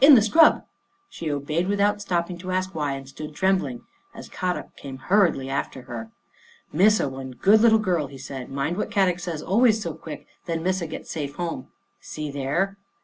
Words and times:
into 0.03 0.15
the 0.15 0.21
scrub!" 0.25 0.65
She 1.11 1.29
obeyed 1.29 1.67
without 1.67 2.01
stopping 2.01 2.35
to 2.39 2.49
ask 2.51 2.73
why 2.73 2.93
and 2.93 3.07
stood 3.07 3.35
trembling, 3.35 3.83
as 4.15 4.29
Kadok 4.29 4.75
came 4.75 4.97
hurriedly 4.97 5.47
after 5.47 5.83
her." 5.83 6.09
Missa 6.73 7.07
one 7.07 7.33
good 7.33 7.61
little 7.61 7.77
girl," 7.77 8.07
he 8.07 8.17
said." 8.17 8.49
Mind 8.51 8.77
what 8.77 8.89
Kadok 8.89 9.19
say 9.19 9.37
always 9.45 9.79
so 9.79 9.93
quick, 9.93 10.25
then 10.47 10.63
Missa 10.63 10.87
get 10.87 11.05
safe 11.07 11.35
home. 11.35 11.67
See 11.99 12.31
there 12.31 12.77